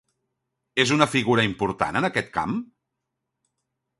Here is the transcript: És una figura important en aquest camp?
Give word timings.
És 0.83 0.93
una 0.95 1.07
figura 1.15 1.43
important 1.49 2.01
en 2.01 2.09
aquest 2.09 2.33
camp? 2.39 2.57